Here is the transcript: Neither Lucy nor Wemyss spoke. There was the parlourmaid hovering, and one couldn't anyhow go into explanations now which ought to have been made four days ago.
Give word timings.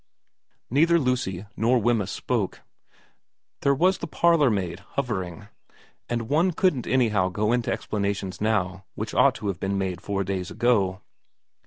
Neither 0.71 0.97
Lucy 0.97 1.45
nor 1.55 1.77
Wemyss 1.77 2.09
spoke. 2.09 2.61
There 3.61 3.75
was 3.75 3.99
the 3.99 4.07
parlourmaid 4.07 4.79
hovering, 4.95 5.47
and 6.09 6.27
one 6.27 6.53
couldn't 6.53 6.87
anyhow 6.87 7.29
go 7.29 7.51
into 7.51 7.71
explanations 7.71 8.41
now 8.41 8.85
which 8.95 9.13
ought 9.13 9.35
to 9.35 9.47
have 9.49 9.59
been 9.59 9.77
made 9.77 10.01
four 10.01 10.23
days 10.23 10.49
ago. 10.49 11.01